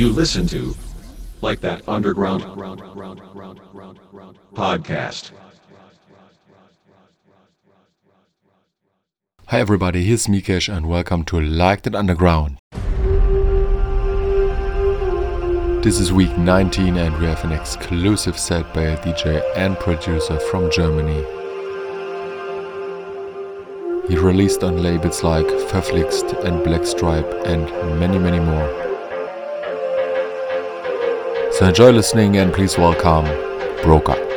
[0.00, 0.74] you listen to,
[1.42, 2.42] like that underground
[4.54, 5.30] podcast.
[9.48, 12.56] Hi everybody, here's Mikesh and welcome to Like That Underground.
[15.84, 20.40] This is week 19 and we have an exclusive set by a DJ and producer
[20.50, 21.22] from Germany.
[24.08, 27.66] He released on labels like Verflixt and Blackstripe and
[28.00, 28.89] many many more.
[31.60, 33.26] So enjoy listening and please welcome
[33.82, 34.29] Broker.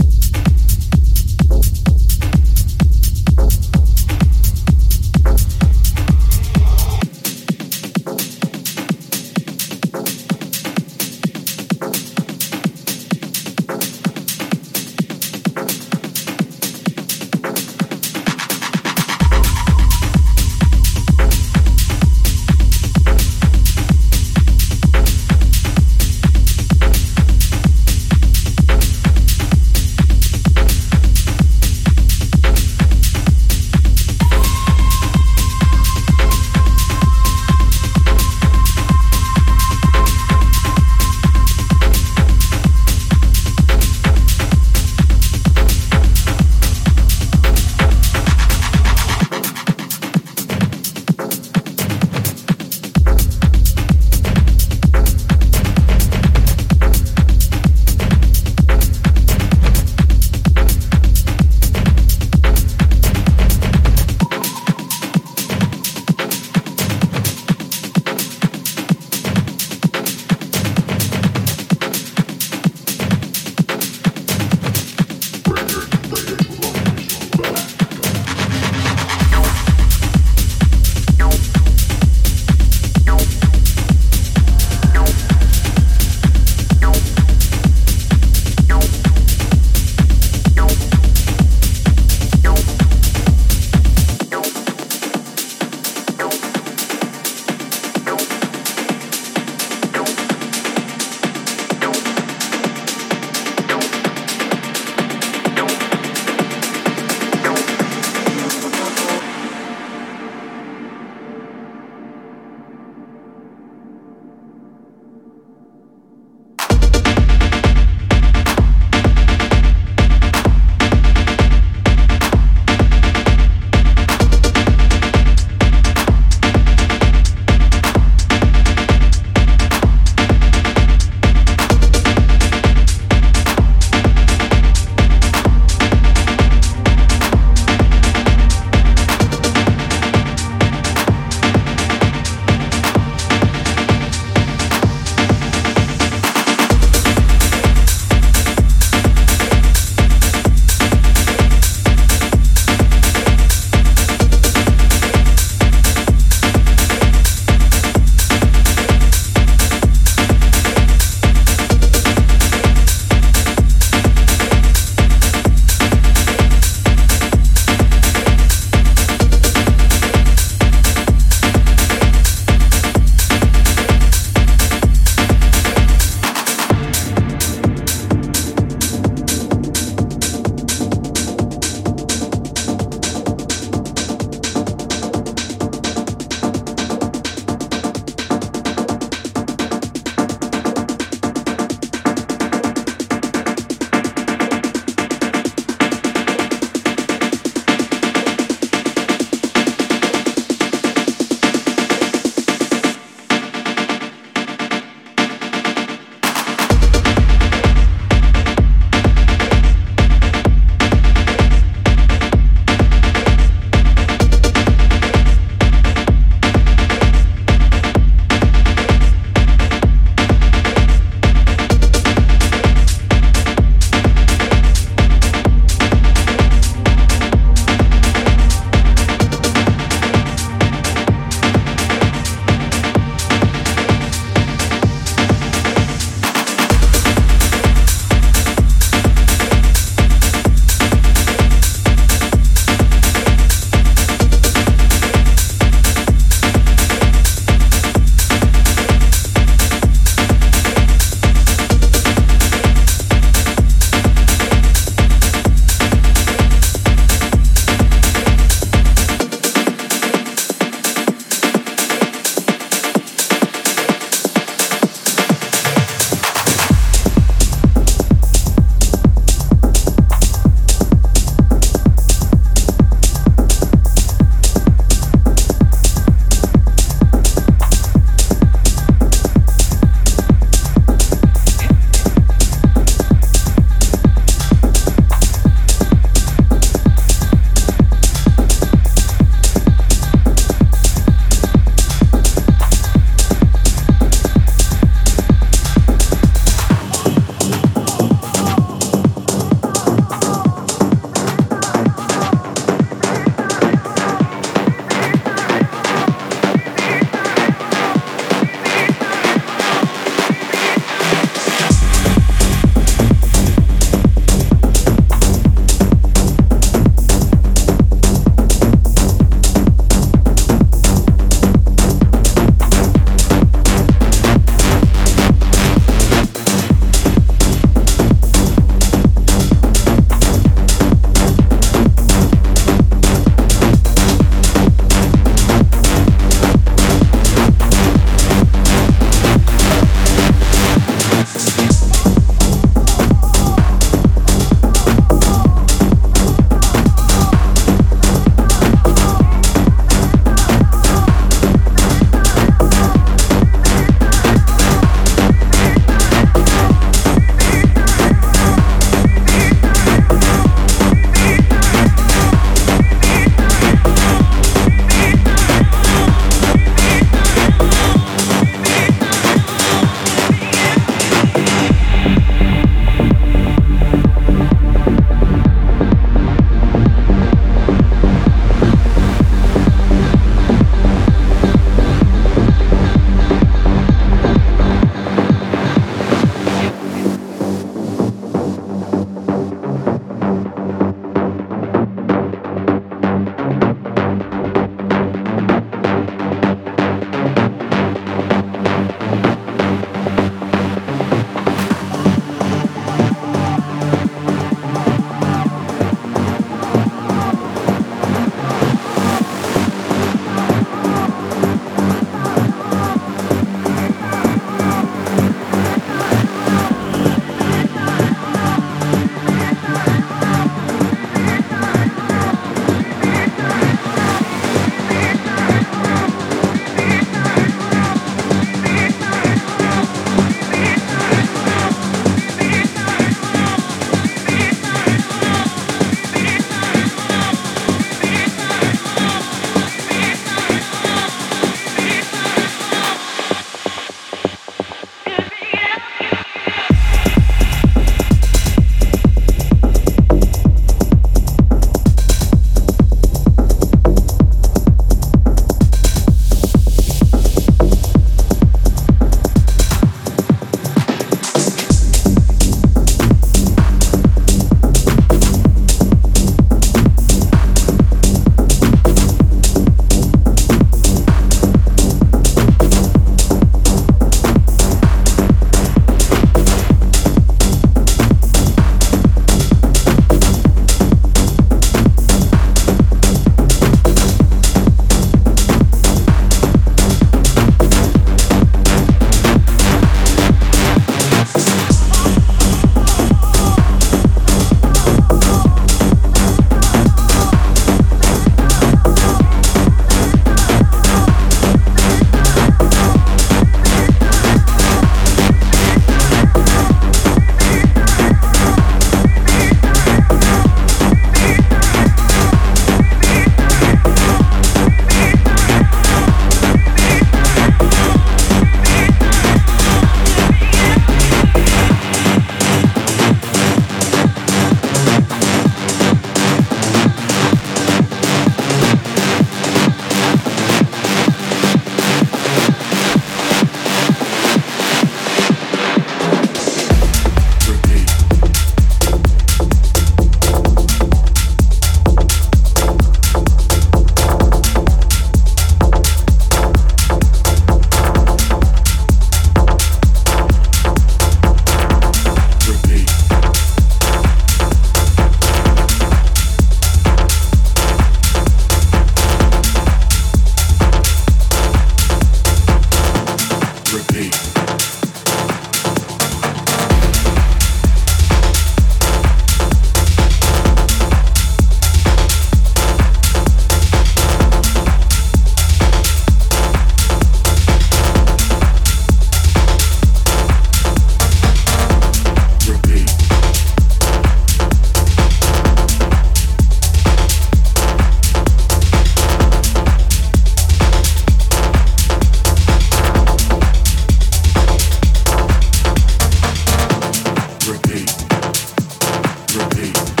[599.55, 600.00] be.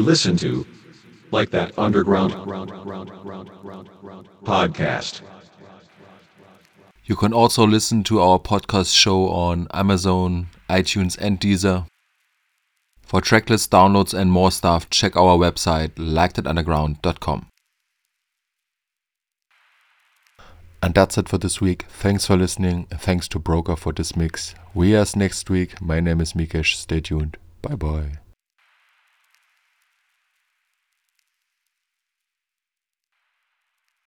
[0.00, 0.66] Listen to
[1.30, 2.32] like that underground
[4.44, 5.22] podcast.
[7.04, 11.86] You can also listen to our podcast show on Amazon, iTunes, and Deezer.
[13.02, 17.46] For tracklist downloads and more stuff, check our website likethatunderground.com.
[20.82, 21.84] And that's it for this week.
[21.88, 22.86] Thanks for listening.
[22.86, 24.54] Thanks to Broker for this mix.
[24.72, 25.80] We as next week.
[25.82, 26.76] My name is Mikesh.
[26.76, 27.36] Stay tuned.
[27.60, 28.29] Bye bye.